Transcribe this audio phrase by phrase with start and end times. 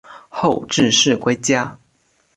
[0.29, 1.77] 后致仕归家。